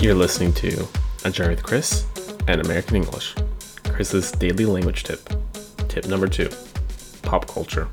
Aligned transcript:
You're 0.00 0.14
listening 0.14 0.52
to 0.52 0.86
A 1.24 1.30
Journey 1.30 1.56
with 1.56 1.64
Chris 1.64 2.06
and 2.46 2.60
American 2.60 2.94
English. 2.94 3.34
Chris's 3.82 4.30
daily 4.30 4.64
language 4.64 5.02
tip. 5.02 5.28
Tip 5.88 6.06
number 6.06 6.28
two 6.28 6.50
pop 7.22 7.48
culture. 7.48 7.88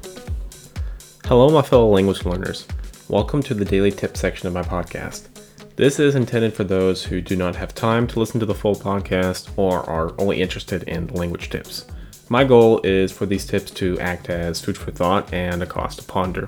Hello, 1.25 1.49
my 1.49 1.63
fellow 1.63 1.89
language 1.89 2.23
learners. 2.23 2.67
Welcome 3.09 3.41
to 3.41 3.55
the 3.55 3.65
daily 3.65 3.89
tip 3.89 4.15
section 4.15 4.47
of 4.47 4.53
my 4.53 4.61
podcast. 4.61 5.29
This 5.77 5.99
is 5.99 6.13
intended 6.13 6.53
for 6.53 6.63
those 6.63 7.03
who 7.03 7.21
do 7.21 7.35
not 7.35 7.55
have 7.55 7.73
time 7.73 8.05
to 8.09 8.19
listen 8.19 8.39
to 8.39 8.45
the 8.45 8.53
full 8.53 8.75
podcast 8.75 9.49
or 9.57 9.79
are 9.89 10.13
only 10.19 10.43
interested 10.43 10.83
in 10.83 11.07
language 11.07 11.49
tips. 11.49 11.87
My 12.29 12.43
goal 12.43 12.81
is 12.83 13.11
for 13.11 13.25
these 13.25 13.47
tips 13.47 13.71
to 13.71 13.99
act 13.99 14.29
as 14.29 14.63
food 14.63 14.77
for 14.77 14.91
thought 14.91 15.33
and 15.33 15.63
a 15.63 15.65
cause 15.65 15.95
to 15.95 16.03
ponder. 16.03 16.47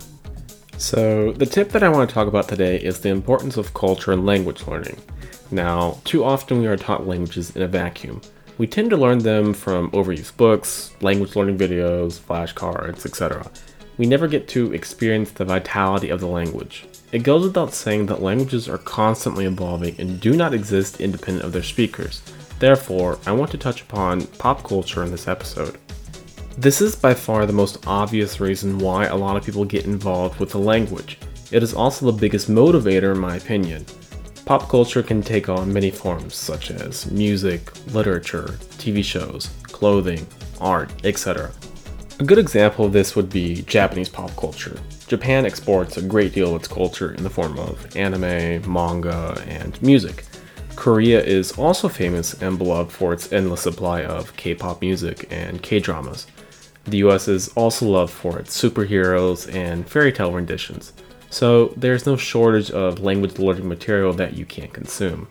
So, 0.78 1.32
the 1.32 1.46
tip 1.48 1.70
that 1.70 1.82
I 1.82 1.90
want 1.90 2.08
to 2.08 2.14
talk 2.14 2.28
about 2.28 2.48
today 2.48 2.78
is 2.78 3.00
the 3.00 3.10
importance 3.10 3.58
of 3.58 3.74
culture 3.74 4.12
and 4.12 4.28
language 4.28 4.68
learning. 4.68 5.02
Now, 5.50 6.00
too 6.04 6.24
often 6.24 6.60
we 6.60 6.68
are 6.68 6.78
taught 6.78 7.08
languages 7.08 7.56
in 7.56 7.64
a 7.64 7.68
vacuum. 7.68 8.22
We 8.60 8.68
tend 8.68 8.92
to 8.92 8.98
learn 8.98 9.18
them 9.18 9.56
from 9.56 9.90
overused 9.90 10.38
books, 10.38 10.94
language 11.02 11.36
learning 11.36 11.58
videos, 11.58 12.20
flashcards, 12.20 13.08
etc. 13.08 13.50
We 13.98 14.06
never 14.06 14.28
get 14.28 14.48
to 14.50 14.72
experience 14.72 15.32
the 15.32 15.46
vitality 15.46 16.10
of 16.10 16.20
the 16.20 16.28
language. 16.28 16.86
It 17.12 17.24
goes 17.24 17.44
without 17.44 17.74
saying 17.74 18.06
that 18.08 18.22
languages 18.22 18.70
are 18.70 18.78
constantly 18.78 19.46
evolving 19.46 19.96
and 20.00 20.20
do 20.20 20.36
not 20.36 20.54
exist 20.54 21.02
independent 21.02 21.44
of 21.44 21.54
their 21.54 21.64
speakers. 21.64 22.22
Therefore, 22.60 23.18
I 23.26 23.32
want 23.32 23.50
to 23.52 23.58
touch 23.58 23.82
upon 23.82 24.28
pop 24.28 24.64
culture 24.64 25.04
in 25.04 25.10
this 25.10 25.28
episode. 25.28 25.80
This 26.60 26.82
is 26.82 26.96
by 26.96 27.14
far 27.14 27.46
the 27.46 27.54
most 27.54 27.86
obvious 27.86 28.40
reason 28.40 28.80
why 28.80 29.06
a 29.06 29.16
lot 29.16 29.38
of 29.38 29.46
people 29.46 29.64
get 29.64 29.86
involved 29.86 30.40
with 30.40 30.50
the 30.50 30.58
language. 30.58 31.20
It 31.52 31.62
is 31.62 31.76
also 31.76 32.08
the 32.08 32.18
biggest 32.18 32.50
motivator, 32.50 33.12
in 33.14 33.20
my 33.20 33.36
opinion. 33.36 33.86
Pop 34.44 34.68
culture 34.68 35.04
can 35.04 35.22
take 35.22 35.50
on 35.50 35.72
many 35.72 35.92
forms, 35.92 36.34
such 36.34 36.72
as 36.72 37.12
music, 37.12 37.72
literature, 37.94 38.58
TV 38.80 39.04
shows, 39.04 39.52
clothing, 39.66 40.26
art, 40.60 40.92
etc. 41.04 41.52
A 42.20 42.24
good 42.24 42.40
example 42.40 42.86
of 42.86 42.92
this 42.92 43.16
would 43.16 43.30
be 43.30 43.62
Japanese 43.62 44.10
pop 44.10 44.36
culture. 44.36 44.80
Japan 45.06 45.46
exports 45.46 45.98
a 45.98 46.02
great 46.02 46.34
deal 46.34 46.56
of 46.56 46.62
its 46.62 46.68
culture 46.68 47.14
in 47.14 47.24
the 47.24 47.30
form 47.30 47.60
of 47.60 47.96
anime, 47.96 48.68
manga, 48.68 49.40
and 49.46 49.80
music. 49.84 50.26
Korea 50.76 51.24
is 51.24 51.52
also 51.52 51.88
famous 51.88 52.34
and 52.42 52.58
beloved 52.58 52.92
for 52.92 53.14
its 53.14 53.32
endless 53.32 53.62
supply 53.62 54.04
of 54.06 54.36
K 54.38 54.56
pop 54.56 54.82
music 54.82 55.28
and 55.30 55.62
K 55.62 55.80
dramas. 55.80 56.26
The 56.88 56.98
US 56.98 57.28
is 57.28 57.50
also 57.50 57.86
loved 57.86 58.14
for 58.14 58.40
its 58.40 58.60
superheroes 58.60 59.54
and 59.54 59.88
fairy 59.88 60.12
tale 60.12 60.32
renditions 60.32 60.94
so 61.30 61.74
there's 61.76 62.06
no 62.06 62.16
shortage 62.16 62.72
of 62.72 63.00
language 63.00 63.38
learning 63.38 63.68
material 63.68 64.14
that 64.14 64.36
you 64.38 64.46
can't 64.46 64.74
consume. 64.74 65.28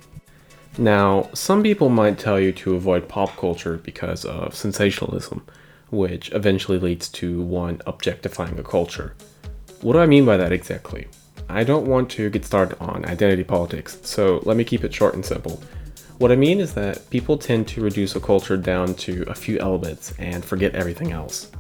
Now, 0.79 1.31
some 1.33 1.63
people 1.63 1.89
might 1.89 2.19
tell 2.19 2.39
you 2.39 2.53
to 2.53 2.75
avoid 2.75 3.09
pop 3.09 3.37
culture 3.37 3.79
because 3.79 4.25
of 4.25 4.55
sensationalism, 4.55 5.45
which 5.91 6.31
eventually 6.33 6.79
leads 6.79 7.09
to 7.11 7.41
one 7.43 7.81
objectifying 7.87 8.59
a 8.59 8.63
culture. 8.63 9.15
What 9.81 9.95
do 9.95 10.01
I 10.01 10.07
mean 10.07 10.27
by 10.27 10.37
that 10.37 10.53
exactly? 10.53 11.07
I 11.49 11.65
don't 11.65 11.87
want 11.87 12.11
to 12.11 12.29
get 12.29 12.45
started 12.45 12.79
on 12.79 13.07
identity 13.07 13.45
politics, 13.45 13.99
so 14.03 14.43
let 14.45 14.57
me 14.57 14.65
keep 14.65 14.85
it 14.85 14.93
short 14.93 15.15
and 15.15 15.25
simple. 15.25 15.63
What 16.19 16.33
I 16.33 16.37
mean 16.37 16.61
is 16.61 16.73
that 16.73 17.11
people 17.11 17.37
tend 17.37 17.69
to 17.69 17.83
reduce 17.83 18.17
a 18.17 18.21
culture 18.21 18.57
down 18.57 18.95
to 18.95 19.25
a 19.29 19.35
few 19.35 19.59
elements 19.59 20.15
and 20.19 20.43
forget 20.43 20.75
everything 20.75 21.13
else. 21.13 21.51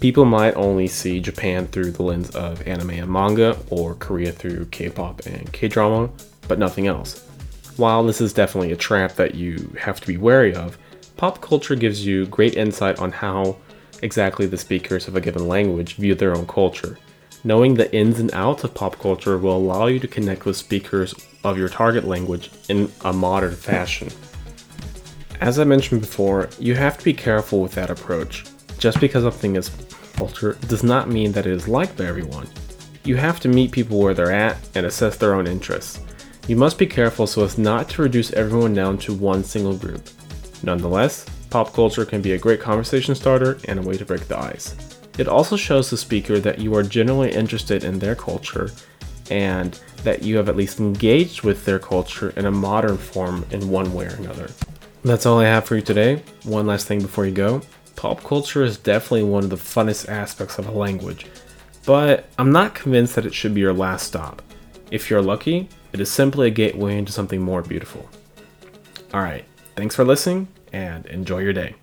People 0.00 0.26
might 0.26 0.54
only 0.54 0.86
see 0.86 1.18
Japan 1.18 1.66
through 1.66 1.92
the 1.92 2.02
lens 2.02 2.28
of 2.36 2.66
anime 2.68 2.90
and 2.90 3.10
manga, 3.10 3.56
or 3.70 3.94
Korea 3.94 4.32
through 4.32 4.66
K 4.66 4.90
pop 4.90 5.24
and 5.24 5.50
K 5.54 5.66
drama, 5.66 6.10
but 6.46 6.58
nothing 6.58 6.88
else. 6.88 7.26
While 7.78 8.04
this 8.04 8.20
is 8.20 8.34
definitely 8.34 8.72
a 8.72 8.76
trap 8.76 9.14
that 9.14 9.34
you 9.34 9.74
have 9.80 9.98
to 10.02 10.06
be 10.06 10.18
wary 10.18 10.54
of, 10.54 10.76
pop 11.16 11.40
culture 11.40 11.74
gives 11.74 12.04
you 12.04 12.26
great 12.26 12.56
insight 12.56 12.98
on 12.98 13.12
how 13.12 13.56
exactly 14.02 14.44
the 14.44 14.58
speakers 14.58 15.08
of 15.08 15.16
a 15.16 15.22
given 15.22 15.48
language 15.48 15.94
view 15.94 16.14
their 16.14 16.36
own 16.36 16.46
culture. 16.46 16.98
Knowing 17.42 17.74
the 17.74 17.92
ins 17.94 18.20
and 18.20 18.32
outs 18.34 18.64
of 18.64 18.74
pop 18.74 18.98
culture 18.98 19.38
will 19.38 19.56
allow 19.56 19.86
you 19.86 19.98
to 19.98 20.06
connect 20.06 20.44
with 20.44 20.56
speakers 20.56 21.14
of 21.42 21.56
your 21.56 21.68
target 21.68 22.04
language 22.04 22.50
in 22.68 22.90
a 23.04 23.12
modern 23.12 23.54
fashion. 23.54 24.08
As 25.40 25.58
I 25.58 25.64
mentioned 25.64 26.02
before, 26.02 26.50
you 26.58 26.74
have 26.74 26.98
to 26.98 27.04
be 27.04 27.14
careful 27.14 27.62
with 27.62 27.72
that 27.72 27.88
approach. 27.88 28.44
Just 28.78 29.00
because 29.00 29.22
something 29.24 29.56
is 29.56 29.70
culture 30.14 30.58
does 30.68 30.82
not 30.82 31.08
mean 31.08 31.32
that 31.32 31.46
it 31.46 31.52
is 31.52 31.66
liked 31.66 31.96
by 31.96 32.04
everyone. 32.04 32.46
You 33.04 33.16
have 33.16 33.40
to 33.40 33.48
meet 33.48 33.72
people 33.72 33.98
where 33.98 34.12
they're 34.12 34.30
at 34.30 34.58
and 34.74 34.84
assess 34.84 35.16
their 35.16 35.32
own 35.32 35.46
interests. 35.46 36.00
You 36.46 36.56
must 36.56 36.76
be 36.76 36.86
careful 36.86 37.26
so 37.26 37.42
as 37.42 37.56
not 37.56 37.88
to 37.90 38.02
reduce 38.02 38.34
everyone 38.34 38.74
down 38.74 38.98
to 38.98 39.14
one 39.14 39.44
single 39.44 39.74
group. 39.74 40.02
Nonetheless, 40.62 41.24
pop 41.48 41.72
culture 41.72 42.04
can 42.04 42.20
be 42.20 42.32
a 42.32 42.38
great 42.38 42.60
conversation 42.60 43.14
starter 43.14 43.58
and 43.64 43.78
a 43.78 43.82
way 43.82 43.96
to 43.96 44.04
break 44.04 44.28
the 44.28 44.38
ice. 44.38 44.99
It 45.20 45.28
also 45.28 45.54
shows 45.54 45.90
the 45.90 45.98
speaker 45.98 46.40
that 46.40 46.60
you 46.60 46.74
are 46.74 46.82
genuinely 46.82 47.30
interested 47.30 47.84
in 47.84 47.98
their 47.98 48.14
culture 48.14 48.70
and 49.30 49.78
that 50.02 50.22
you 50.22 50.38
have 50.38 50.48
at 50.48 50.56
least 50.56 50.80
engaged 50.80 51.42
with 51.42 51.66
their 51.66 51.78
culture 51.78 52.30
in 52.36 52.46
a 52.46 52.50
modern 52.50 52.96
form 52.96 53.44
in 53.50 53.68
one 53.68 53.92
way 53.92 54.06
or 54.06 54.14
another. 54.14 54.50
That's 55.04 55.26
all 55.26 55.38
I 55.40 55.44
have 55.44 55.66
for 55.66 55.76
you 55.76 55.82
today. 55.82 56.22
One 56.44 56.66
last 56.66 56.86
thing 56.86 57.02
before 57.02 57.26
you 57.26 57.32
go 57.32 57.60
pop 57.96 58.24
culture 58.24 58.62
is 58.62 58.78
definitely 58.78 59.24
one 59.24 59.44
of 59.44 59.50
the 59.50 59.56
funnest 59.56 60.08
aspects 60.08 60.56
of 60.56 60.66
a 60.66 60.72
language, 60.72 61.26
but 61.84 62.24
I'm 62.38 62.50
not 62.50 62.74
convinced 62.74 63.14
that 63.16 63.26
it 63.26 63.34
should 63.34 63.52
be 63.52 63.60
your 63.60 63.74
last 63.74 64.06
stop. 64.06 64.40
If 64.90 65.10
you're 65.10 65.20
lucky, 65.20 65.68
it 65.92 66.00
is 66.00 66.10
simply 66.10 66.46
a 66.46 66.50
gateway 66.50 66.96
into 66.96 67.12
something 67.12 67.42
more 67.42 67.60
beautiful. 67.60 68.08
Alright, 69.12 69.44
thanks 69.76 69.94
for 69.94 70.04
listening 70.06 70.48
and 70.72 71.04
enjoy 71.04 71.40
your 71.40 71.52
day. 71.52 71.74